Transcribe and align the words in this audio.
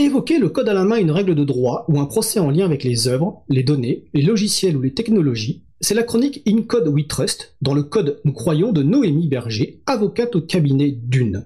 Évoquer 0.00 0.38
le 0.38 0.48
code 0.48 0.66
à 0.66 0.72
la 0.72 0.84
main 0.84 0.96
une 0.96 1.10
règle 1.10 1.34
de 1.34 1.44
droit 1.44 1.84
ou 1.86 2.00
un 2.00 2.06
procès 2.06 2.40
en 2.40 2.48
lien 2.50 2.64
avec 2.64 2.84
les 2.84 3.06
œuvres, 3.06 3.42
les 3.50 3.62
données, 3.62 4.06
les 4.14 4.22
logiciels 4.22 4.74
ou 4.74 4.80
les 4.80 4.94
technologies, 4.94 5.62
c'est 5.82 5.92
la 5.94 6.04
chronique 6.04 6.42
In 6.48 6.62
Code 6.62 6.88
We 6.88 7.06
Trust, 7.06 7.54
dans 7.60 7.74
le 7.74 7.82
code 7.82 8.18
nous 8.24 8.32
croyons 8.32 8.72
de 8.72 8.82
Noémie 8.82 9.28
Berger, 9.28 9.82
avocate 9.84 10.36
au 10.36 10.40
cabinet 10.40 10.90
d'une. 10.90 11.44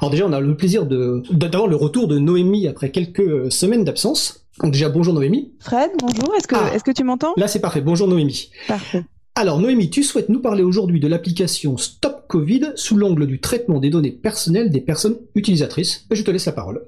Alors 0.00 0.10
déjà, 0.10 0.26
on 0.26 0.32
a 0.32 0.40
le 0.40 0.56
plaisir 0.56 0.84
d'avoir 0.84 1.68
le 1.68 1.76
retour 1.76 2.08
de 2.08 2.18
Noémie 2.18 2.66
après 2.66 2.90
quelques 2.90 3.52
semaines 3.52 3.84
d'absence. 3.84 4.46
Donc 4.60 4.72
déjà, 4.72 4.88
bonjour 4.88 5.14
Noémie. 5.14 5.52
Fred, 5.60 5.90
bonjour, 6.00 6.34
est-ce 6.36 6.48
que, 6.48 6.56
Ah. 6.56 6.76
que 6.80 6.90
tu 6.90 7.04
m'entends? 7.04 7.34
Là, 7.36 7.46
c'est 7.46 7.60
parfait. 7.60 7.82
Bonjour 7.82 8.08
Noémie. 8.08 8.50
Parfait. 8.66 9.04
Alors 9.36 9.60
Noémie, 9.60 9.90
tu 9.90 10.02
souhaites 10.02 10.28
nous 10.28 10.40
parler 10.40 10.64
aujourd'hui 10.64 10.98
de 10.98 11.06
l'application 11.06 11.76
Stop 11.76 12.24
Covid 12.26 12.72
sous 12.74 12.96
l'angle 12.96 13.28
du 13.28 13.40
traitement 13.40 13.78
des 13.78 13.90
données 13.90 14.10
personnelles 14.10 14.70
des 14.70 14.80
personnes 14.80 15.18
utilisatrices. 15.36 16.04
Je 16.10 16.22
te 16.24 16.32
laisse 16.32 16.46
la 16.46 16.52
parole. 16.52 16.82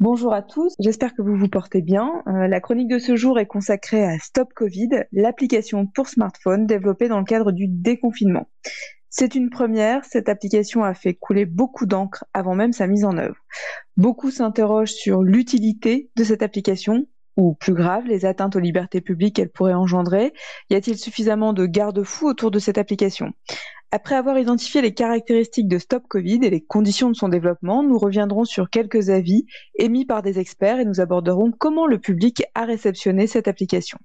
Bonjour 0.00 0.32
à 0.32 0.40
tous, 0.40 0.72
j'espère 0.78 1.14
que 1.14 1.20
vous 1.20 1.36
vous 1.36 1.50
portez 1.50 1.82
bien. 1.82 2.22
Euh, 2.26 2.48
la 2.48 2.60
chronique 2.62 2.88
de 2.88 2.98
ce 2.98 3.16
jour 3.16 3.38
est 3.38 3.44
consacrée 3.44 4.02
à 4.02 4.18
Stop 4.18 4.54
Covid, 4.54 4.88
l'application 5.12 5.86
pour 5.86 6.08
smartphone 6.08 6.64
développée 6.64 7.08
dans 7.08 7.18
le 7.18 7.26
cadre 7.26 7.52
du 7.52 7.68
déconfinement. 7.68 8.48
C'est 9.10 9.34
une 9.34 9.50
première, 9.50 10.06
cette 10.06 10.30
application 10.30 10.84
a 10.84 10.94
fait 10.94 11.12
couler 11.12 11.44
beaucoup 11.44 11.84
d'encre 11.84 12.24
avant 12.32 12.54
même 12.54 12.72
sa 12.72 12.86
mise 12.86 13.04
en 13.04 13.18
œuvre. 13.18 13.36
Beaucoup 13.98 14.30
s'interrogent 14.30 14.94
sur 14.94 15.20
l'utilité 15.20 16.10
de 16.16 16.24
cette 16.24 16.42
application, 16.42 17.04
ou 17.36 17.54
plus 17.54 17.74
grave, 17.74 18.04
les 18.06 18.24
atteintes 18.24 18.56
aux 18.56 18.60
libertés 18.60 19.02
publiques 19.02 19.36
qu'elle 19.36 19.50
pourrait 19.50 19.74
engendrer. 19.74 20.32
Y 20.70 20.76
a-t-il 20.76 20.96
suffisamment 20.96 21.52
de 21.52 21.66
garde-fous 21.66 22.26
autour 22.26 22.50
de 22.50 22.58
cette 22.58 22.78
application? 22.78 23.32
Après 23.92 24.14
avoir 24.14 24.38
identifié 24.38 24.82
les 24.82 24.94
caractéristiques 24.94 25.66
de 25.66 25.78
Stop 25.78 26.04
Covid 26.06 26.38
et 26.44 26.50
les 26.50 26.60
conditions 26.60 27.10
de 27.10 27.16
son 27.16 27.28
développement, 27.28 27.82
nous 27.82 27.98
reviendrons 27.98 28.44
sur 28.44 28.70
quelques 28.70 29.10
avis 29.10 29.46
émis 29.74 30.06
par 30.06 30.22
des 30.22 30.38
experts 30.38 30.78
et 30.78 30.84
nous 30.84 31.00
aborderons 31.00 31.50
comment 31.50 31.88
le 31.88 31.98
public 31.98 32.44
a 32.54 32.66
réceptionné 32.66 33.26
cette 33.26 33.48
application. 33.48 33.98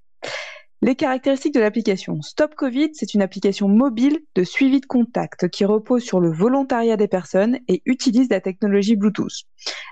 Les 0.81 0.95
caractéristiques 0.95 1.53
de 1.53 1.59
l'application. 1.59 2.21
Stop 2.23 2.55
Covid, 2.55 2.89
c'est 2.93 3.13
une 3.13 3.21
application 3.21 3.67
mobile 3.67 4.19
de 4.33 4.43
suivi 4.43 4.81
de 4.81 4.87
contact 4.87 5.49
qui 5.49 5.65
repose 5.65 6.03
sur 6.03 6.19
le 6.19 6.31
volontariat 6.31 6.97
des 6.97 7.07
personnes 7.07 7.59
et 7.67 7.83
utilise 7.85 8.29
la 8.29 8.41
technologie 8.41 8.95
Bluetooth. 8.95 9.43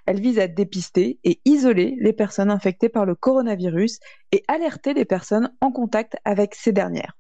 Elle 0.08 0.22
vise 0.22 0.40
à 0.40 0.48
dépister 0.48 1.20
et 1.24 1.40
isoler 1.46 1.96
les 2.00 2.14
personnes 2.14 2.50
infectées 2.50 2.90
par 2.90 3.06
le 3.06 3.14
coronavirus 3.14 4.00
et 4.32 4.44
alerter 4.48 4.96
les 4.96 5.06
personnes 5.06 5.54
en 5.62 5.72
contact 5.72 6.18
avec 6.26 6.56
ces 6.56 6.72
dernières. 6.72 7.16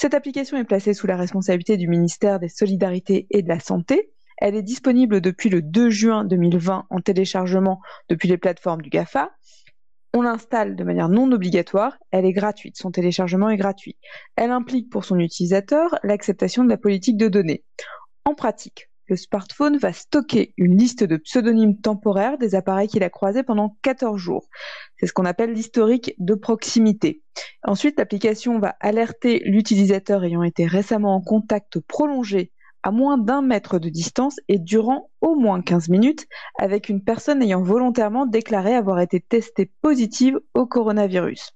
Cette 0.00 0.14
application 0.14 0.56
est 0.56 0.64
placée 0.64 0.94
sous 0.94 1.08
la 1.08 1.16
responsabilité 1.16 1.76
du 1.76 1.88
ministère 1.88 2.38
des 2.38 2.48
Solidarités 2.48 3.26
et 3.30 3.42
de 3.42 3.48
la 3.48 3.58
Santé. 3.58 4.12
Elle 4.36 4.54
est 4.54 4.62
disponible 4.62 5.20
depuis 5.20 5.48
le 5.48 5.60
2 5.60 5.90
juin 5.90 6.24
2020 6.24 6.86
en 6.88 7.00
téléchargement 7.00 7.80
depuis 8.08 8.28
les 8.28 8.38
plateformes 8.38 8.80
du 8.80 8.90
GAFA. 8.90 9.32
On 10.14 10.22
l'installe 10.22 10.76
de 10.76 10.84
manière 10.84 11.08
non 11.08 11.32
obligatoire, 11.32 11.98
elle 12.12 12.26
est 12.26 12.32
gratuite, 12.32 12.76
son 12.78 12.92
téléchargement 12.92 13.50
est 13.50 13.56
gratuit. 13.56 13.96
Elle 14.36 14.52
implique 14.52 14.88
pour 14.88 15.04
son 15.04 15.18
utilisateur 15.18 15.98
l'acceptation 16.04 16.62
de 16.62 16.68
la 16.68 16.78
politique 16.78 17.16
de 17.16 17.26
données. 17.26 17.64
En 18.24 18.34
pratique, 18.34 18.88
le 19.08 19.16
smartphone 19.16 19.78
va 19.78 19.92
stocker 19.92 20.54
une 20.56 20.76
liste 20.76 21.02
de 21.02 21.16
pseudonymes 21.16 21.80
temporaires 21.80 22.38
des 22.38 22.54
appareils 22.54 22.88
qu'il 22.88 23.02
a 23.02 23.10
croisés 23.10 23.42
pendant 23.42 23.76
14 23.82 24.18
jours. 24.18 24.48
C'est 24.96 25.06
ce 25.06 25.12
qu'on 25.12 25.24
appelle 25.24 25.52
l'historique 25.52 26.14
de 26.18 26.34
proximité. 26.34 27.22
Ensuite, 27.62 27.98
l'application 27.98 28.58
va 28.58 28.76
alerter 28.80 29.42
l'utilisateur 29.44 30.24
ayant 30.24 30.42
été 30.42 30.66
récemment 30.66 31.14
en 31.14 31.20
contact 31.20 31.80
prolongé 31.80 32.52
à 32.82 32.90
moins 32.90 33.18
d'un 33.18 33.42
mètre 33.42 33.78
de 33.78 33.88
distance 33.88 34.36
et 34.48 34.58
durant 34.58 35.10
au 35.20 35.34
moins 35.34 35.60
15 35.60 35.88
minutes 35.88 36.26
avec 36.58 36.88
une 36.88 37.02
personne 37.02 37.42
ayant 37.42 37.62
volontairement 37.62 38.26
déclaré 38.26 38.74
avoir 38.74 39.00
été 39.00 39.20
testée 39.20 39.70
positive 39.82 40.38
au 40.54 40.66
coronavirus. 40.66 41.52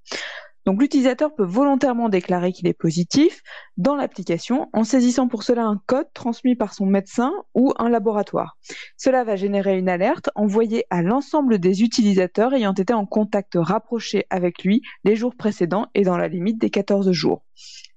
Donc 0.64 0.80
l'utilisateur 0.80 1.34
peut 1.34 1.44
volontairement 1.44 2.08
déclarer 2.08 2.52
qu'il 2.52 2.68
est 2.68 2.72
positif 2.72 3.42
dans 3.76 3.96
l'application 3.96 4.68
en 4.72 4.84
saisissant 4.84 5.28
pour 5.28 5.42
cela 5.42 5.64
un 5.64 5.80
code 5.86 6.06
transmis 6.14 6.54
par 6.54 6.74
son 6.74 6.86
médecin 6.86 7.32
ou 7.54 7.72
un 7.78 7.88
laboratoire. 7.88 8.56
Cela 8.96 9.24
va 9.24 9.36
générer 9.36 9.78
une 9.78 9.88
alerte 9.88 10.30
envoyée 10.34 10.84
à 10.90 11.02
l'ensemble 11.02 11.58
des 11.58 11.82
utilisateurs 11.82 12.54
ayant 12.54 12.74
été 12.74 12.92
en 12.92 13.06
contact 13.06 13.54
rapproché 13.56 14.26
avec 14.30 14.62
lui 14.62 14.82
les 15.04 15.16
jours 15.16 15.34
précédents 15.36 15.86
et 15.94 16.02
dans 16.02 16.16
la 16.16 16.28
limite 16.28 16.60
des 16.60 16.70
14 16.70 17.10
jours. 17.10 17.44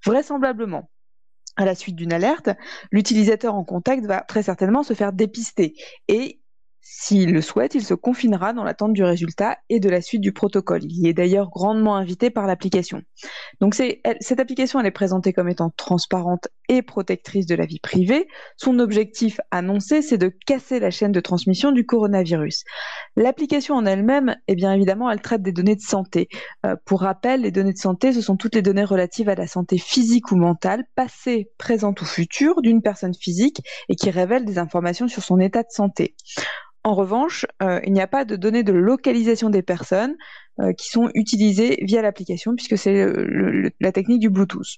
Vraisemblablement, 0.06 0.90
à 1.56 1.66
la 1.66 1.75
suite 1.75 1.95
d'une 1.95 2.13
alerte, 2.13 2.50
l'utilisateur 2.91 3.56
en 3.56 3.63
contact 3.63 4.06
va 4.06 4.22
très 4.22 4.44
certainement 4.44 4.84
se 4.84 4.94
faire 4.94 5.13
dépister 5.13 5.73
et 6.07 6.41
s'il 6.88 7.34
le 7.34 7.41
souhaite, 7.41 7.73
il 7.73 7.84
se 7.84 7.96
confinera 7.96 8.53
dans 8.53 8.63
l'attente 8.63 8.94
du 8.94 9.03
résultat 9.03 9.57
et 9.69 9.79
de 9.79 9.90
la 9.90 10.01
suite 10.01 10.22
du 10.22 10.31
protocole. 10.31 10.84
Il 10.84 11.07
est 11.07 11.16
d'ailleurs 11.16 11.50
grandement 11.50 11.96
invité 11.96 12.29
par 12.29 12.46
l'application. 12.46 13.01
Donc 13.59 13.73
cette 13.73 14.40
application, 14.40 14.79
elle 14.79 14.85
est 14.85 14.91
présentée 14.91 15.34
comme 15.34 15.50
étant 15.50 15.72
transparente 15.72 16.47
et 16.70 16.81
protectrice 16.81 17.46
de 17.46 17.56
la 17.56 17.66
vie 17.66 17.80
privée. 17.80 18.28
Son 18.58 18.80
objectif 18.80 19.40
annoncé, 19.52 20.02
c'est 20.02 20.18
de 20.18 20.31
casser 20.46 20.80
la 20.80 20.92
chaîne 20.92 21.12
de 21.12 21.20
transmission 21.20 21.72
du 21.72 21.86
coronavirus. 21.86 22.64
L'application 23.16 23.76
en 23.76 23.86
elle-même, 23.86 24.36
eh 24.48 24.56
bien 24.56 24.74
évidemment, 24.74 25.09
elle 25.09 25.22
traite 25.22 25.42
des 25.42 25.52
données 25.52 25.76
de 25.76 25.81
santé. 25.81 26.28
Euh, 26.66 26.76
pour 26.86 27.02
rappel, 27.02 27.42
les 27.42 27.52
données 27.52 27.74
de 27.74 27.78
santé, 27.78 28.14
ce 28.14 28.22
sont 28.22 28.38
toutes 28.38 28.56
les 28.56 28.62
données 28.62 28.84
relatives 28.84 29.30
à 29.30 29.36
la 29.36 29.48
santé 29.48 29.78
physique 29.78 30.31
ou 30.31 30.36
mentale, 30.36 30.86
passée, 30.96 31.50
présente 31.58 32.02
ou 32.02 32.06
future 32.06 32.62
d'une 32.62 32.82
personne 32.82 33.14
physique 33.14 33.62
et 33.90 33.96
qui 33.96 34.09
révèlent 34.09 34.46
des 34.46 34.58
informations 34.58 35.08
sur 35.08 35.24
son 35.24 35.40
état 35.40 35.64
de 35.64 35.72
santé. 35.72 36.16
En 36.86 36.94
revanche, 36.94 37.47
euh, 37.64 37.80
il 37.84 37.94
n'y 37.94 38.02
a 38.02 38.06
pas 38.06 38.26
de 38.26 38.36
données 38.36 38.62
de 38.62 38.72
localisation 38.72 39.50
des 39.50 39.64
personnes 39.64 40.16
qui 40.77 40.89
sont 40.89 41.09
utilisées 41.13 41.79
via 41.81 42.01
l'application 42.01 42.55
puisque 42.55 42.77
c'est 42.77 43.05
la 43.81 43.91
technique 43.91 44.21
du 44.21 44.29
Bluetooth. 44.29 44.77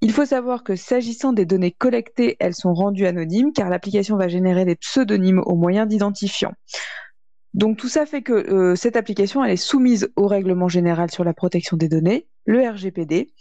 Il 0.00 0.12
faut 0.12 0.24
savoir 0.24 0.62
que 0.62 0.76
s'agissant 0.76 1.32
des 1.32 1.44
données 1.44 1.72
collectées, 1.72 2.36
elles 2.38 2.54
sont 2.54 2.74
rendues 2.74 3.06
anonymes 3.06 3.52
car 3.52 3.68
l'application 3.68 4.16
va 4.16 4.28
générer 4.28 4.64
des 4.64 4.76
pseudonymes 4.76 5.42
au 5.44 5.56
moyen 5.56 5.86
d'identifiants. 5.86 6.54
Donc 7.54 7.78
tout 7.78 7.88
ça 7.88 8.04
fait 8.04 8.22
que 8.22 8.34
euh, 8.34 8.76
cette 8.76 8.96
application 8.96 9.42
elle 9.42 9.52
est 9.52 9.56
soumise 9.56 10.10
au 10.14 10.26
règlement 10.26 10.68
général 10.68 11.10
sur 11.10 11.24
la 11.24 11.32
protection 11.32 11.78
des 11.78 11.88
données, 11.88 12.26
le 12.44 12.60
RGPD. 12.68 13.32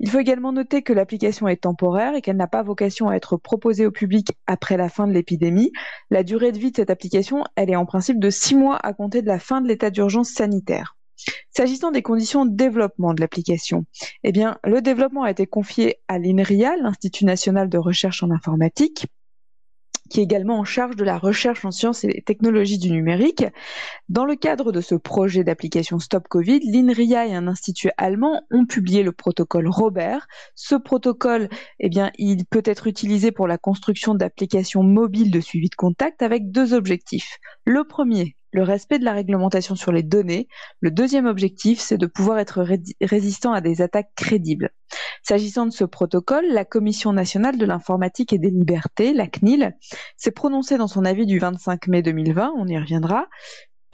Il 0.00 0.10
faut 0.10 0.18
également 0.18 0.52
noter 0.52 0.82
que 0.82 0.92
l'application 0.92 1.46
est 1.46 1.62
temporaire 1.62 2.16
et 2.16 2.20
qu'elle 2.20 2.36
n'a 2.36 2.48
pas 2.48 2.64
vocation 2.64 3.08
à 3.08 3.14
être 3.14 3.36
proposée 3.36 3.86
au 3.86 3.92
public 3.92 4.32
après 4.48 4.76
la 4.76 4.88
fin 4.88 5.06
de 5.06 5.12
l'épidémie. 5.12 5.70
La 6.10 6.24
durée 6.24 6.50
de 6.50 6.58
vie 6.58 6.72
de 6.72 6.76
cette 6.76 6.90
application, 6.90 7.44
elle 7.54 7.70
est 7.70 7.76
en 7.76 7.86
principe 7.86 8.18
de 8.18 8.28
six 8.28 8.56
mois 8.56 8.76
à 8.76 8.92
compter 8.92 9.22
de 9.22 9.28
la 9.28 9.38
fin 9.38 9.60
de 9.60 9.68
l'état 9.68 9.90
d'urgence 9.90 10.30
sanitaire. 10.30 10.93
S'agissant 11.50 11.90
des 11.90 12.02
conditions 12.02 12.46
de 12.46 12.54
développement 12.54 13.14
de 13.14 13.20
l'application, 13.20 13.84
eh 14.22 14.32
bien, 14.32 14.58
le 14.64 14.82
développement 14.82 15.22
a 15.22 15.30
été 15.30 15.46
confié 15.46 16.00
à 16.08 16.18
l'INRIA, 16.18 16.76
l'Institut 16.76 17.24
national 17.24 17.68
de 17.68 17.78
recherche 17.78 18.22
en 18.22 18.30
informatique, 18.30 19.06
qui 20.10 20.20
est 20.20 20.24
également 20.24 20.58
en 20.58 20.64
charge 20.64 20.96
de 20.96 21.04
la 21.04 21.18
recherche 21.18 21.64
en 21.64 21.70
sciences 21.70 22.04
et 22.04 22.22
technologies 22.24 22.78
du 22.78 22.90
numérique. 22.90 23.44
Dans 24.08 24.24
le 24.24 24.36
cadre 24.36 24.70
de 24.70 24.80
ce 24.80 24.94
projet 24.94 25.44
d'application 25.44 25.98
Stop 25.98 26.28
Covid, 26.28 26.60
l'INRIA 26.60 27.26
et 27.26 27.34
un 27.34 27.48
institut 27.48 27.90
allemand 27.96 28.42
ont 28.50 28.66
publié 28.66 29.02
le 29.02 29.12
protocole 29.12 29.68
Robert. 29.68 30.26
Ce 30.54 30.74
protocole, 30.74 31.48
eh 31.80 31.88
bien, 31.88 32.10
il 32.18 32.44
peut 32.44 32.62
être 32.64 32.86
utilisé 32.86 33.32
pour 33.32 33.48
la 33.48 33.58
construction 33.58 34.14
d'applications 34.14 34.82
mobiles 34.82 35.30
de 35.30 35.40
suivi 35.40 35.68
de 35.68 35.74
contact 35.74 36.22
avec 36.22 36.50
deux 36.50 36.74
objectifs. 36.74 37.38
Le 37.64 37.84
premier, 37.84 38.36
le 38.54 38.62
respect 38.62 39.00
de 39.00 39.04
la 39.04 39.12
réglementation 39.12 39.74
sur 39.74 39.90
les 39.90 40.04
données. 40.04 40.46
Le 40.78 40.92
deuxième 40.92 41.26
objectif, 41.26 41.80
c'est 41.80 41.98
de 41.98 42.06
pouvoir 42.06 42.38
être 42.38 42.62
ré- 42.62 42.80
résistant 43.00 43.52
à 43.52 43.60
des 43.60 43.82
attaques 43.82 44.12
crédibles. 44.14 44.70
S'agissant 45.24 45.66
de 45.66 45.72
ce 45.72 45.82
protocole, 45.82 46.44
la 46.50 46.64
Commission 46.64 47.12
nationale 47.12 47.58
de 47.58 47.66
l'informatique 47.66 48.32
et 48.32 48.38
des 48.38 48.50
libertés, 48.50 49.12
la 49.12 49.26
CNIL, 49.26 49.74
s'est 50.16 50.30
prononcée 50.30 50.78
dans 50.78 50.86
son 50.86 51.04
avis 51.04 51.26
du 51.26 51.40
25 51.40 51.88
mai 51.88 52.02
2020, 52.02 52.52
on 52.56 52.68
y 52.68 52.78
reviendra. 52.78 53.26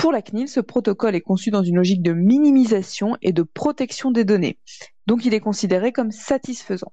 Pour 0.01 0.13
la 0.13 0.23
CNIL, 0.23 0.49
ce 0.49 0.61
protocole 0.61 1.15
est 1.15 1.21
conçu 1.21 1.51
dans 1.51 1.63
une 1.63 1.77
logique 1.77 2.01
de 2.01 2.15
minimisation 2.15 3.19
et 3.21 3.33
de 3.33 3.43
protection 3.43 4.11
des 4.11 4.25
données. 4.25 4.59
Donc 5.07 5.27
il 5.27 5.35
est 5.35 5.41
considéré 5.41 5.93
comme 5.93 6.11
satisfaisant. 6.11 6.91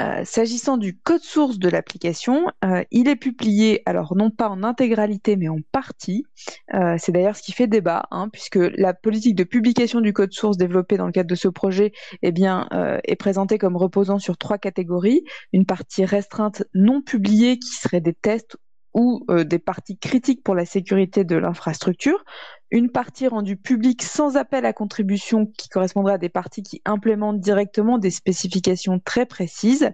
Euh, 0.00 0.24
S'agissant 0.24 0.78
du 0.78 0.96
code 0.96 1.20
source 1.20 1.58
de 1.58 1.68
l'application, 1.68 2.46
euh, 2.64 2.82
il 2.90 3.08
est 3.08 3.16
publié, 3.16 3.82
alors 3.84 4.16
non 4.16 4.30
pas 4.30 4.48
en 4.48 4.62
intégralité, 4.62 5.36
mais 5.36 5.50
en 5.50 5.58
partie. 5.70 6.24
Euh, 6.72 6.94
C'est 6.96 7.12
d'ailleurs 7.12 7.36
ce 7.36 7.42
qui 7.42 7.52
fait 7.52 7.66
débat, 7.66 8.04
hein, 8.10 8.30
puisque 8.32 8.56
la 8.56 8.94
politique 8.94 9.34
de 9.34 9.44
publication 9.44 10.00
du 10.00 10.14
code 10.14 10.32
source 10.32 10.56
développée 10.56 10.96
dans 10.96 11.04
le 11.04 11.12
cadre 11.12 11.28
de 11.28 11.34
ce 11.34 11.48
projet 11.48 11.92
eh 12.22 12.32
bien, 12.32 12.68
est 13.04 13.16
présentée 13.16 13.58
comme 13.58 13.76
reposant 13.76 14.18
sur 14.18 14.38
trois 14.38 14.56
catégories. 14.56 15.24
Une 15.52 15.66
partie 15.66 16.06
restreinte 16.06 16.62
non 16.72 17.02
publiée 17.02 17.58
qui 17.58 17.68
serait 17.68 18.00
des 18.00 18.14
tests 18.14 18.56
ou 18.94 19.24
euh, 19.30 19.44
des 19.44 19.58
parties 19.58 19.98
critiques 19.98 20.42
pour 20.42 20.54
la 20.54 20.64
sécurité 20.64 21.24
de 21.24 21.36
l'infrastructure, 21.36 22.24
une 22.70 22.90
partie 22.90 23.26
rendue 23.26 23.56
publique 23.56 24.02
sans 24.02 24.36
appel 24.36 24.64
à 24.64 24.72
contribution 24.72 25.46
qui 25.46 25.68
correspondrait 25.68 26.14
à 26.14 26.18
des 26.18 26.28
parties 26.28 26.62
qui 26.62 26.80
implémentent 26.84 27.40
directement 27.40 27.98
des 27.98 28.10
spécifications 28.10 29.00
très 29.00 29.26
précises 29.26 29.90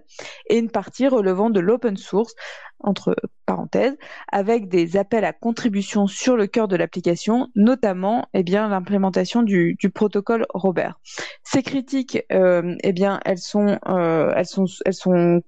et 0.49 0.59
une 0.59 0.71
partie 0.71 1.09
relevant 1.09 1.51
de 1.51 1.61
l'open 1.61 1.97
source 1.97 2.35
entre 2.81 3.17
parenthèses, 3.47 3.97
avec 4.31 4.69
des 4.69 4.97
appels 4.97 5.25
à 5.25 5.33
contribution 5.33 6.07
sur 6.07 6.37
le 6.37 6.47
cœur 6.47 6.69
de 6.69 6.77
l'application, 6.77 7.49
notamment 7.55 8.29
eh 8.35 8.43
bien 8.43 8.69
l'implémentation 8.69 9.43
du, 9.43 9.77
protocole 9.95 10.47
Robert. 10.53 11.01
Ces 11.43 11.63
critiques, 11.63 12.23
euh, 12.33 12.75
eh 12.83 12.93
bien, 12.93 13.21
elles 13.25 13.39
sont, 13.39 13.79
euh, 13.89 14.33
elles 14.37 14.47
sont, 14.47 14.67
elles 14.85 14.95
sont 14.95 15.43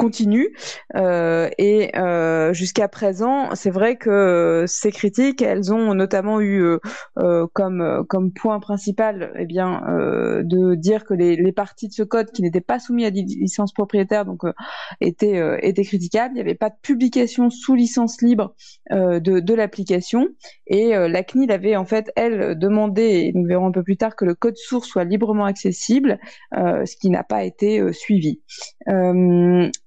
continue. 0.00 0.56
Euh, 0.96 1.50
et 1.58 1.96
euh, 1.96 2.54
jusqu'à 2.54 2.88
présent 2.88 3.54
c'est 3.54 3.70
vrai 3.70 3.96
que 3.96 4.64
ces 4.66 4.90
critiques 4.90 5.42
elles 5.42 5.72
ont 5.72 5.94
notamment 5.94 6.40
eu 6.40 6.78
euh, 7.18 7.46
comme 7.52 8.04
comme 8.08 8.32
point 8.32 8.60
principal 8.60 9.32
eh 9.38 9.46
bien 9.46 9.82
de 10.42 10.74
dire 10.74 11.04
que 11.04 11.14
les, 11.14 11.52
parties 11.52 11.88
de 11.88 11.92
ce 11.92 12.02
code 12.02 12.30
qui 12.30 12.42
n'étaient 12.42 12.60
pas 12.60 12.78
soumis 12.78 13.04
à 13.04 13.10
des 13.10 13.22
licences 13.22 13.72
propriétaires 13.72 14.24
donc 14.24 14.42
étaient 15.00 15.58
étaient 15.62 15.84
critiquables. 15.84 16.32
Il 16.32 16.36
n'y 16.36 16.40
avait 16.40 16.54
pas 16.54 16.70
de 16.70 16.76
publication 16.80 17.50
sous 17.50 17.74
licence 17.74 18.22
libre 18.22 18.54
de, 18.90 19.18
de 19.18 19.54
l'application. 19.54 20.28
Et 20.66 20.92
la 20.92 21.22
CNIL 21.24 21.50
avait 21.50 21.76
en 21.76 21.84
fait 21.84 22.12
elle 22.16 22.58
demandé 22.58 23.02
et 23.02 23.32
nous 23.34 23.44
verrons 23.44 23.66
un 23.66 23.72
peu 23.72 23.82
plus 23.82 23.96
tard 23.96 24.14
que 24.16 24.24
le 24.24 24.34
code 24.34 24.56
source 24.56 24.88
soit 24.88 25.04
librement 25.04 25.44
accessible 25.44 26.18
ce 26.54 26.96
qui 26.96 27.10
n'a 27.10 27.24
pas 27.24 27.42
été 27.44 27.92
suivi 27.92 28.40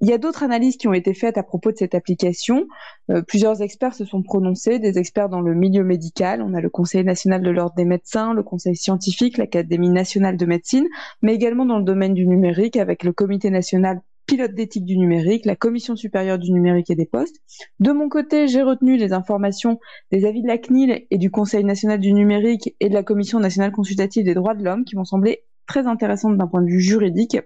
il 0.04 0.10
y 0.10 0.14
a 0.14 0.18
d'autres 0.18 0.44
analyses 0.44 0.76
qui 0.76 0.90
ont 0.90 0.94
été 0.94 1.14
faites 1.14 1.38
à 1.38 1.44
propos 1.44 1.72
de 1.72 1.78
cette 1.78 1.96
application. 1.96 2.68
Euh, 3.10 3.22
plusieurs 3.22 3.62
experts 3.62 3.96
se 3.96 4.04
sont 4.04 4.22
prononcés, 4.22 4.78
des 4.78 4.98
experts 4.98 5.30
dans 5.30 5.40
le 5.40 5.56
milieu 5.56 5.86
médical. 5.86 6.42
On 6.42 6.54
a 6.54 6.60
le 6.60 6.70
Conseil 6.70 7.06
national 7.06 7.42
de 7.42 7.50
l'ordre 7.50 7.76
des 7.78 7.86
médecins, 7.86 8.34
le 8.34 8.44
Conseil 8.44 8.76
scientifique, 8.76 9.38
l'Académie 9.38 9.90
nationale 9.90 10.36
de 10.36 10.46
médecine, 10.46 10.90
mais 11.22 11.34
également 11.34 11.66
dans 11.66 11.78
le 11.78 11.86
domaine 11.86 12.14
du 12.14 12.28
numérique 12.28 12.76
avec 12.76 13.04
le 13.04 13.14
Comité 13.14 13.50
national 13.50 14.02
pilote 14.26 14.54
d'éthique 14.54 14.84
du 14.84 14.98
numérique, 14.98 15.46
la 15.46 15.56
Commission 15.56 15.96
supérieure 15.96 16.38
du 16.38 16.52
numérique 16.52 16.90
et 16.90 16.96
des 16.96 17.06
postes. 17.06 17.38
De 17.80 17.94
mon 17.94 18.10
côté, 18.10 18.50
j'ai 18.50 18.62
retenu 18.62 18.98
les 18.98 19.14
informations 19.14 19.80
des 20.12 20.26
avis 20.26 20.42
de 20.42 20.48
la 20.50 20.58
CNIL 20.58 21.06
et 21.12 21.18
du 21.18 21.32
Conseil 21.32 21.64
national 21.64 22.02
du 22.02 22.12
numérique 22.12 22.76
et 22.82 22.90
de 22.90 22.94
la 22.94 23.04
Commission 23.04 23.40
nationale 23.40 23.72
consultative 23.72 24.26
des 24.26 24.34
droits 24.34 24.54
de 24.54 24.66
l'homme 24.66 24.84
qui 24.84 24.98
m'ont 24.98 25.06
semblé 25.06 25.46
très 25.66 25.88
intéressantes 25.88 26.38
d'un 26.38 26.48
point 26.48 26.62
de 26.62 26.68
vue 26.68 26.82
juridique 26.82 27.38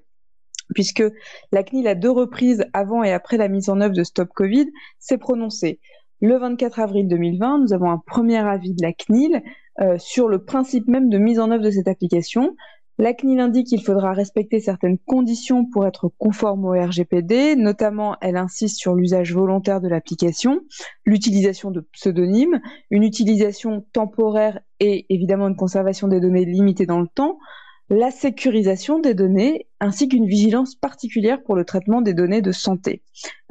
puisque 0.73 1.03
la 1.51 1.63
CNIL 1.63 1.87
à 1.87 1.95
deux 1.95 2.11
reprises 2.11 2.65
avant 2.73 3.03
et 3.03 3.11
après 3.11 3.37
la 3.37 3.47
mise 3.47 3.69
en 3.69 3.81
œuvre 3.81 3.95
de 3.95 4.03
Stop 4.03 4.29
Covid 4.33 4.67
s'est 4.99 5.17
prononcée. 5.17 5.79
Le 6.19 6.37
24 6.37 6.79
avril 6.79 7.07
2020, 7.07 7.59
nous 7.59 7.73
avons 7.73 7.91
un 7.91 8.01
premier 8.05 8.37
avis 8.37 8.73
de 8.73 8.81
la 8.81 8.91
CNIL 8.91 9.43
euh, 9.79 9.97
sur 9.99 10.27
le 10.27 10.43
principe 10.43 10.87
même 10.87 11.09
de 11.09 11.17
mise 11.19 11.39
en 11.39 11.51
œuvre 11.51 11.63
de 11.63 11.69
cette 11.69 11.87
application. 11.87 12.55
La 12.99 13.13
CNIL 13.13 13.39
indique 13.39 13.67
qu'il 13.67 13.83
faudra 13.83 14.13
respecter 14.13 14.59
certaines 14.59 14.97
conditions 14.97 15.65
pour 15.65 15.85
être 15.85 16.11
conforme 16.17 16.65
au 16.65 16.71
RGPD, 16.71 17.55
notamment 17.55 18.15
elle 18.21 18.37
insiste 18.37 18.79
sur 18.79 18.95
l'usage 18.95 19.35
volontaire 19.35 19.81
de 19.81 19.87
l'application, 19.87 20.61
l'utilisation 21.05 21.69
de 21.69 21.81
pseudonymes, 21.93 22.59
une 22.89 23.03
utilisation 23.03 23.85
temporaire 23.93 24.59
et 24.79 25.05
évidemment 25.09 25.47
une 25.47 25.55
conservation 25.55 26.07
des 26.07 26.19
données 26.19 26.45
limitée 26.45 26.87
dans 26.87 26.99
le 26.99 27.07
temps, 27.07 27.37
la 27.89 28.09
sécurisation 28.09 28.97
des 28.97 29.13
données 29.13 29.67
ainsi 29.79 30.07
qu'une 30.07 30.25
vigilance 30.25 30.75
particulière 30.75 31.41
pour 31.44 31.56
le 31.56 31.65
traitement 31.65 32.01
des 32.01 32.13
données 32.13 32.41
de 32.41 32.51
santé. 32.51 33.03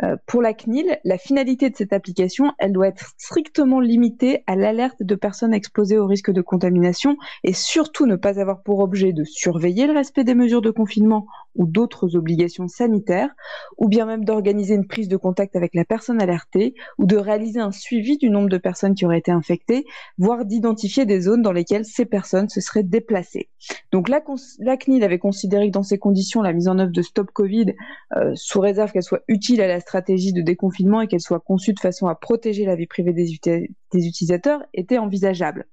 Euh, 0.02 0.16
pour 0.26 0.42
la 0.42 0.52
CNIL, 0.52 0.98
la 1.04 1.18
finalité 1.18 1.70
de 1.70 1.76
cette 1.76 1.92
application, 1.92 2.52
elle 2.58 2.72
doit 2.72 2.88
être 2.88 3.12
strictement 3.16 3.80
limitée 3.80 4.42
à 4.46 4.56
l'alerte 4.56 5.02
de 5.02 5.14
personnes 5.14 5.54
exposées 5.54 5.98
au 5.98 6.06
risque 6.06 6.30
de 6.30 6.42
contamination 6.42 7.16
et 7.44 7.52
surtout 7.52 8.06
ne 8.06 8.16
pas 8.16 8.38
avoir 8.38 8.62
pour 8.62 8.80
objet 8.80 9.12
de 9.12 9.24
surveiller 9.24 9.86
le 9.86 9.94
respect 9.94 10.24
des 10.24 10.34
mesures 10.34 10.62
de 10.62 10.70
confinement 10.70 11.26
ou 11.54 11.66
d'autres 11.66 12.16
obligations 12.16 12.68
sanitaires, 12.68 13.30
ou 13.78 13.88
bien 13.88 14.04
même 14.04 14.24
d'organiser 14.24 14.74
une 14.74 14.86
prise 14.86 15.08
de 15.08 15.16
contact 15.16 15.56
avec 15.56 15.74
la 15.74 15.86
personne 15.86 16.20
alertée 16.20 16.74
ou 16.98 17.06
de 17.06 17.16
réaliser 17.16 17.60
un 17.60 17.72
suivi 17.72 18.18
du 18.18 18.28
nombre 18.28 18.50
de 18.50 18.58
personnes 18.58 18.94
qui 18.94 19.06
auraient 19.06 19.18
été 19.18 19.30
infectées, 19.30 19.86
voire 20.18 20.44
d'identifier 20.44 21.06
des 21.06 21.22
zones 21.22 21.40
dans 21.40 21.52
lesquelles 21.52 21.86
ces 21.86 22.04
personnes 22.04 22.50
se 22.50 22.60
seraient 22.60 22.82
déplacées. 22.82 23.48
Donc 23.92 24.10
la, 24.10 24.20
la 24.58 24.76
CNIL 24.76 25.02
avait 25.02 25.18
considéré 25.18 25.68
que 25.68 25.72
dans 25.72 25.82
ces 25.82 25.98
conditions 25.98 26.15
la 26.42 26.52
mise 26.52 26.68
en 26.68 26.78
œuvre 26.78 26.92
de 26.92 27.02
Stop 27.02 27.30
Covid, 27.32 27.74
euh, 28.16 28.32
sous 28.34 28.60
réserve 28.60 28.92
qu'elle 28.92 29.02
soit 29.02 29.22
utile 29.28 29.60
à 29.60 29.68
la 29.68 29.80
stratégie 29.80 30.32
de 30.32 30.42
déconfinement 30.42 31.00
et 31.00 31.06
qu'elle 31.06 31.20
soit 31.20 31.40
conçue 31.40 31.72
de 31.72 31.80
façon 31.80 32.06
à 32.06 32.14
protéger 32.14 32.64
la 32.64 32.76
vie 32.76 32.86
privée 32.86 33.12
des, 33.12 33.68
utilisateurs, 33.92 34.62
était 34.74 34.98
envisageable. 34.98 35.66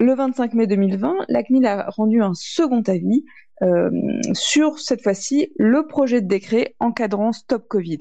Le 0.00 0.14
25 0.14 0.54
mai 0.54 0.66
2020, 0.66 1.26
la 1.28 1.42
CNIL 1.42 1.66
a 1.66 1.88
rendu 1.88 2.20
un 2.20 2.34
second 2.34 2.82
avis 2.82 3.24
euh, 3.62 3.90
sur 4.32 4.80
cette 4.80 5.02
fois-ci 5.02 5.52
le 5.56 5.86
projet 5.86 6.20
de 6.20 6.26
décret 6.26 6.74
encadrant 6.80 7.32
Stop 7.32 7.68
Covid. 7.68 7.98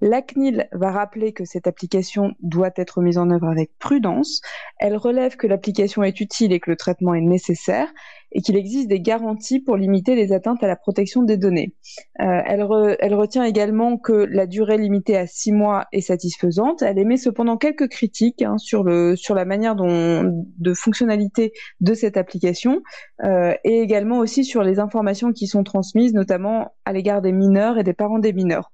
La 0.00 0.22
CNIL 0.22 0.68
va 0.72 0.90
rappeler 0.90 1.34
que 1.34 1.44
cette 1.44 1.66
application 1.66 2.32
doit 2.40 2.72
être 2.76 3.02
mise 3.02 3.18
en 3.18 3.30
œuvre 3.30 3.48
avec 3.48 3.70
prudence. 3.78 4.40
Elle 4.78 4.96
relève 4.96 5.36
que 5.36 5.46
l'application 5.46 6.02
est 6.02 6.20
utile 6.20 6.52
et 6.52 6.60
que 6.60 6.70
le 6.70 6.76
traitement 6.76 7.12
est 7.12 7.20
nécessaire 7.20 7.92
et 8.34 8.40
qu'il 8.42 8.56
existe 8.56 8.88
des 8.88 9.00
garanties 9.00 9.60
pour 9.60 9.76
limiter 9.76 10.16
les 10.16 10.32
atteintes 10.32 10.62
à 10.62 10.66
la 10.66 10.76
protection 10.76 11.22
des 11.22 11.36
données. 11.36 11.74
Euh, 12.20 12.40
elle, 12.46 13.14
retient 13.14 13.44
également 13.44 13.96
que 13.96 14.12
la 14.12 14.46
durée 14.46 14.76
limitée 14.76 15.16
à 15.16 15.26
six 15.26 15.52
mois 15.52 15.86
est 15.92 16.00
satisfaisante. 16.00 16.82
Elle 16.82 16.98
émet 16.98 17.16
cependant 17.16 17.56
quelques 17.56 17.88
critiques 17.88 18.42
hein, 18.42 18.58
sur, 18.58 18.84
la 18.84 19.44
manière 19.44 19.76
de 19.76 20.74
fonctionnalité 20.74 21.52
de 21.80 21.94
cette 21.94 22.16
application 22.16 22.82
euh, 23.24 23.54
et 23.62 23.80
également 23.80 24.18
aussi 24.18 24.44
sur 24.44 24.62
les 24.62 24.80
informations 24.80 25.32
qui 25.32 25.46
sont 25.46 25.62
transmises, 25.62 26.12
notamment 26.12 26.74
à 26.84 26.92
l'égard 26.92 27.22
des 27.22 27.32
mineurs 27.32 27.78
et 27.78 27.84
des 27.84 27.94
parents 27.94 28.18
des 28.18 28.32
mineurs. 28.32 28.72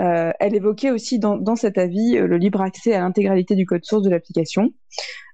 Euh, 0.00 0.32
elle 0.40 0.54
évoquait 0.54 0.90
aussi 0.90 1.18
dans, 1.18 1.56
cet 1.56 1.78
avis 1.78 2.16
le 2.16 2.36
libre 2.36 2.60
accès 2.60 2.92
à 2.92 3.00
l'intégralité 3.00 3.54
du 3.54 3.66
code 3.66 3.84
source 3.84 4.02
de 4.02 4.10
l'application. 4.10 4.72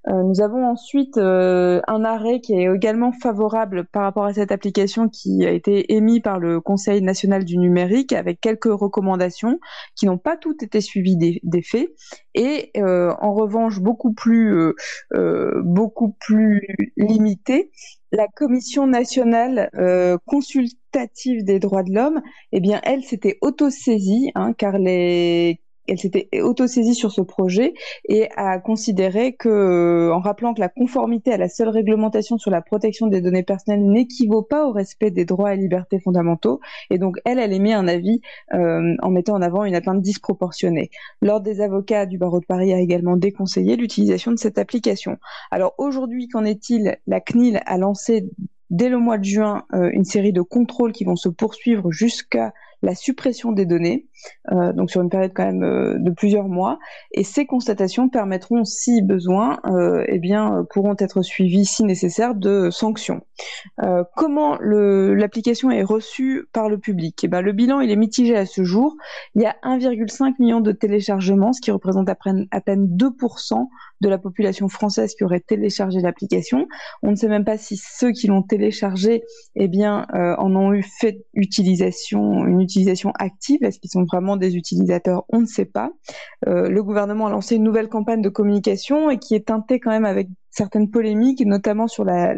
Euh, 0.08 0.22
nous 0.24 0.40
avons 0.40 0.66
ensuite 0.66 1.16
euh, 1.16 1.80
un 1.86 2.04
arrêt 2.04 2.40
qui 2.40 2.54
est 2.54 2.72
également 2.74 3.12
favorable 3.12 3.84
par 3.84 4.02
rapport 4.02 4.24
à 4.24 4.34
cette 4.34 4.50
application 4.50 5.08
qui 5.08 5.46
a 5.46 5.50
été 5.50 5.94
émis 5.94 6.20
par 6.20 6.40
le 6.40 6.60
Conseil 6.60 7.02
national 7.02 7.44
du 7.44 7.56
numérique 7.56 8.12
avec 8.12 8.40
quelques 8.40 8.64
recommandations 8.64 9.60
qui 9.94 10.06
n'ont 10.06 10.18
pas 10.18 10.36
toutes 10.36 10.62
été 10.62 10.80
suivies 10.80 11.16
des, 11.16 11.62
faits 11.62 11.90
et 12.34 12.70
euh, 12.78 13.12
en 13.20 13.32
revanche 13.34 13.78
beaucoup 13.80 14.12
plus 14.12 14.74
beaucoup 15.62 16.16
plus 16.18 16.66
limitées. 16.96 17.70
La 18.10 18.26
Commission 18.26 18.86
nationale 18.86 19.70
consultative 20.26 21.44
des 21.44 21.58
droits 21.58 21.82
de 21.82 21.92
l'homme, 21.94 22.20
eh 22.52 22.60
bien, 22.60 22.80
elle 22.84 23.02
s'était 23.02 23.38
autosaisie, 23.40 24.30
hein, 24.34 24.52
car 24.52 24.78
les 24.78 25.60
elle 25.88 25.98
s'était 25.98 26.28
autosaisie 26.40 26.94
sur 26.94 27.10
ce 27.10 27.20
projet 27.20 27.74
et 28.08 28.28
a 28.36 28.58
considéré 28.58 29.34
que, 29.34 29.48
euh, 29.48 30.14
en 30.14 30.20
rappelant 30.20 30.54
que 30.54 30.60
la 30.60 30.68
conformité 30.68 31.32
à 31.32 31.36
la 31.36 31.48
seule 31.48 31.68
réglementation 31.68 32.38
sur 32.38 32.50
la 32.50 32.62
protection 32.62 33.06
des 33.06 33.20
données 33.20 33.42
personnelles 33.42 33.84
n'équivaut 33.84 34.42
pas 34.42 34.66
au 34.66 34.72
respect 34.72 35.10
des 35.10 35.24
droits 35.24 35.54
et 35.54 35.56
libertés 35.56 35.98
fondamentaux, 35.98 36.60
et 36.90 36.98
donc 36.98 37.16
elle, 37.24 37.38
elle 37.38 37.52
émet 37.52 37.72
un 37.72 37.88
avis 37.88 38.20
euh, 38.54 38.94
en 39.02 39.10
mettant 39.10 39.34
en 39.34 39.42
avant 39.42 39.64
une 39.64 39.74
atteinte 39.74 40.00
disproportionnée. 40.00 40.90
L'ordre 41.20 41.44
des 41.44 41.60
avocats 41.60 42.06
du 42.06 42.18
barreau 42.18 42.40
de 42.40 42.46
Paris 42.46 42.72
a 42.72 42.78
également 42.78 43.16
déconseillé 43.16 43.76
l'utilisation 43.76 44.32
de 44.32 44.38
cette 44.38 44.58
application. 44.58 45.18
Alors 45.50 45.74
aujourd'hui, 45.78 46.28
qu'en 46.28 46.44
est-il? 46.44 46.96
La 47.06 47.20
CNIL 47.20 47.60
a 47.66 47.78
lancé 47.78 48.28
dès 48.70 48.88
le 48.88 48.98
mois 48.98 49.18
de 49.18 49.24
juin 49.24 49.64
euh, 49.74 49.90
une 49.92 50.04
série 50.04 50.32
de 50.32 50.42
contrôles 50.42 50.92
qui 50.92 51.04
vont 51.04 51.16
se 51.16 51.28
poursuivre 51.28 51.90
jusqu'à 51.90 52.52
la 52.82 52.94
suppression 52.94 53.52
des 53.52 53.64
données, 53.64 54.06
euh, 54.50 54.72
donc 54.72 54.90
sur 54.90 55.00
une 55.00 55.08
période 55.08 55.32
quand 55.34 55.46
même 55.46 55.62
euh, 55.62 55.98
de 55.98 56.10
plusieurs 56.10 56.48
mois. 56.48 56.78
Et 57.12 57.24
ces 57.24 57.46
constatations 57.46 58.08
permettront, 58.08 58.64
si 58.64 59.02
besoin, 59.02 59.60
euh, 59.66 60.04
eh 60.08 60.18
bien, 60.18 60.66
pourront 60.70 60.96
être 60.98 61.22
suivies, 61.22 61.64
si 61.64 61.84
nécessaire, 61.84 62.34
de 62.34 62.70
sanctions. 62.70 63.20
comment 64.16 64.58
l'application 64.60 65.70
est 65.70 65.82
reçue 65.82 66.48
par 66.52 66.68
le 66.68 66.78
public? 66.78 67.20
Eh 67.22 67.28
ben, 67.28 67.40
Le 67.40 67.52
bilan 67.52 67.80
il 67.80 67.90
est 67.90 67.96
mitigé 67.96 68.36
à 68.36 68.46
ce 68.46 68.64
jour. 68.64 68.96
Il 69.34 69.42
y 69.42 69.46
a 69.46 69.56
1,5 69.62 70.34
million 70.38 70.60
de 70.60 70.72
téléchargements, 70.72 71.52
ce 71.52 71.60
qui 71.60 71.70
représente 71.70 72.08
à 72.08 72.14
peine, 72.14 72.46
à 72.50 72.60
peine 72.60 72.86
2% 72.86 73.68
de 74.02 74.08
la 74.10 74.18
population 74.18 74.68
française 74.68 75.14
qui 75.14 75.24
aurait 75.24 75.40
téléchargé 75.40 76.00
l'application. 76.00 76.66
On 77.02 77.12
ne 77.12 77.16
sait 77.16 77.28
même 77.28 77.44
pas 77.44 77.56
si 77.56 77.78
ceux 77.78 78.12
qui 78.12 78.26
l'ont 78.26 78.42
téléchargé 78.42 79.22
eh 79.56 79.68
bien, 79.68 80.06
en 80.12 80.54
ont 80.54 80.74
eu 80.74 80.82
fait 80.82 81.24
utilisation, 81.34 82.44
une 82.44 82.60
utilisation 82.60 82.82
utilisation 82.82 83.12
active 83.18 83.62
Est-ce 83.62 83.78
qu'ils 83.78 83.90
sont 83.90 84.04
vraiment 84.04 84.36
des 84.36 84.56
utilisateurs? 84.56 85.24
On 85.28 85.40
ne 85.40 85.46
sait 85.46 85.64
pas. 85.64 85.90
Euh, 86.48 86.68
le 86.68 86.82
gouvernement 86.82 87.26
a 87.26 87.30
lancé 87.30 87.56
une 87.56 87.62
nouvelle 87.62 87.88
campagne 87.88 88.22
de 88.22 88.28
communication 88.28 89.10
et 89.10 89.18
qui 89.18 89.34
est 89.34 89.46
teintée 89.46 89.78
quand 89.78 89.90
même 89.90 90.04
avec 90.04 90.28
certaines 90.50 90.90
polémiques, 90.90 91.44
notamment 91.46 91.88
sur 91.88 92.04
la, 92.04 92.34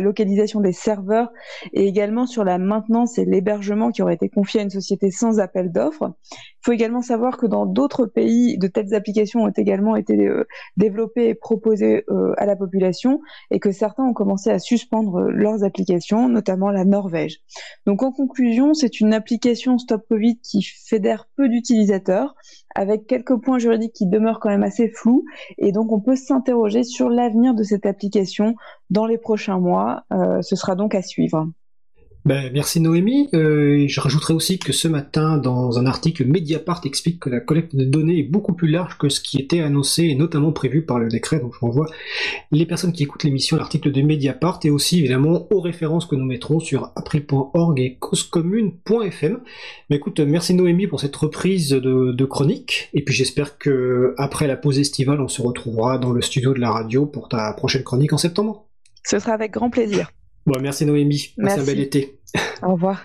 localisation 0.00 0.60
des 0.60 0.72
serveurs 0.72 1.30
et 1.72 1.86
également 1.86 2.26
sur 2.26 2.44
la 2.44 2.58
maintenance 2.58 3.18
et 3.18 3.24
l'hébergement 3.24 3.90
qui 3.90 4.02
aurait 4.02 4.14
été 4.14 4.28
confié 4.28 4.60
à 4.60 4.62
une 4.64 4.70
société 4.70 5.10
sans 5.10 5.40
appel 5.40 5.72
d'offres. 5.72 6.12
Il 6.30 6.66
faut 6.66 6.72
également 6.72 7.02
savoir 7.02 7.38
que 7.38 7.46
dans 7.46 7.66
d'autres 7.66 8.06
pays, 8.06 8.56
de 8.58 8.68
telles 8.68 8.94
applications 8.94 9.42
ont 9.42 9.50
également 9.50 9.96
été 9.96 10.16
euh, 10.26 10.46
développées 10.76 11.28
et 11.28 11.34
proposées 11.34 12.04
euh, 12.10 12.34
à 12.36 12.46
la 12.46 12.54
population 12.54 13.20
et 13.50 13.58
que 13.58 13.72
certains 13.72 14.04
ont 14.04 14.12
commencé 14.12 14.50
à 14.50 14.58
suspendre 14.58 15.22
leurs 15.22 15.64
applications, 15.64 16.28
notamment 16.28 16.70
la 16.70 16.84
Norvège. 16.84 17.38
Donc 17.86 18.02
en 18.02 18.12
conclusion, 18.12 18.74
c'est 18.74 19.00
une 19.00 19.12
application 19.12 19.78
Stop 19.78 20.02
Covid 20.08 20.38
qui 20.40 20.62
fédère 20.62 21.28
peu 21.36 21.48
d'utilisateurs 21.48 22.34
avec 22.74 23.06
quelques 23.06 23.36
points 23.40 23.58
juridiques 23.58 23.92
qui 23.92 24.06
demeurent 24.06 24.40
quand 24.40 24.48
même 24.48 24.62
assez 24.62 24.88
flous 24.88 25.24
et 25.58 25.72
donc 25.72 25.92
on 25.92 26.00
peut 26.00 26.16
s'interroger 26.16 26.84
sur 26.84 27.08
l'avenir 27.08 27.54
de 27.54 27.62
cette 27.62 27.86
application 27.86 28.54
dans 28.90 29.06
les 29.06 29.18
prochains 29.18 29.58
Euh, 30.12 30.42
ce 30.42 30.56
sera 30.56 30.74
donc 30.74 30.94
à 30.94 31.02
suivre. 31.02 31.48
Ben, 32.24 32.52
merci 32.52 32.78
Noémie. 32.78 33.28
Euh, 33.34 33.86
je 33.88 34.00
rajouterai 34.00 34.32
aussi 34.32 34.60
que 34.60 34.72
ce 34.72 34.86
matin, 34.86 35.38
dans 35.38 35.80
un 35.80 35.86
article, 35.86 36.24
Mediapart 36.24 36.80
explique 36.84 37.18
que 37.18 37.28
la 37.28 37.40
collecte 37.40 37.74
de 37.74 37.84
données 37.84 38.20
est 38.20 38.22
beaucoup 38.30 38.52
plus 38.52 38.68
large 38.68 38.96
que 38.96 39.08
ce 39.08 39.20
qui 39.20 39.38
était 39.38 39.58
annoncé 39.58 40.04
et 40.04 40.14
notamment 40.14 40.52
prévu 40.52 40.82
par 40.82 41.00
le 41.00 41.08
décret. 41.08 41.40
Donc 41.40 41.52
je 41.54 41.58
renvoie 41.58 41.86
les 42.52 42.64
personnes 42.64 42.92
qui 42.92 43.02
écoutent 43.02 43.24
l'émission 43.24 43.56
l'article 43.56 43.90
de 43.90 44.02
Mediapart 44.02 44.60
et 44.62 44.70
aussi 44.70 45.00
évidemment 45.00 45.48
aux 45.52 45.60
références 45.60 46.06
que 46.06 46.14
nous 46.14 46.24
mettrons 46.24 46.60
sur 46.60 46.92
april.org 46.94 47.80
et 47.80 47.96
causecommune.fm. 47.96 49.40
Mais 49.90 49.96
écoute, 49.96 50.20
merci 50.20 50.54
Noémie 50.54 50.86
pour 50.86 51.00
cette 51.00 51.16
reprise 51.16 51.70
de, 51.70 52.12
de 52.12 52.24
chronique. 52.24 52.88
Et 52.94 53.02
puis 53.02 53.16
j'espère 53.16 53.58
que 53.58 54.14
après 54.16 54.46
la 54.46 54.56
pause 54.56 54.78
estivale, 54.78 55.20
on 55.20 55.28
se 55.28 55.42
retrouvera 55.42 55.98
dans 55.98 56.12
le 56.12 56.22
studio 56.22 56.54
de 56.54 56.60
la 56.60 56.70
radio 56.70 57.04
pour 57.04 57.28
ta 57.28 57.52
prochaine 57.54 57.82
chronique 57.82 58.12
en 58.12 58.18
septembre. 58.18 58.68
Ce 59.04 59.18
sera 59.18 59.32
avec 59.32 59.52
grand 59.52 59.70
plaisir. 59.70 60.10
Bon, 60.46 60.60
merci 60.60 60.84
Noémie. 60.84 61.34
Passe 61.40 61.58
un 61.58 61.64
bel 61.64 61.80
été. 61.80 62.18
Au 62.62 62.72
revoir. 62.72 63.04